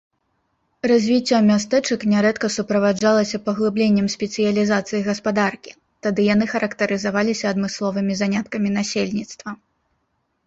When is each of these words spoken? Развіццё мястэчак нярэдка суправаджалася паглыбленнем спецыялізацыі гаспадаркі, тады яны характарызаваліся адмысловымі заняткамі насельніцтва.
Развіццё 0.91 1.37
мястэчак 1.49 2.05
нярэдка 2.13 2.47
суправаджалася 2.55 3.39
паглыбленнем 3.49 4.07
спецыялізацыі 4.13 5.01
гаспадаркі, 5.09 5.75
тады 6.07 6.25
яны 6.33 6.45
характарызаваліся 6.53 7.45
адмысловымі 7.53 8.13
заняткамі 8.23 8.69
насельніцтва. 8.79 9.49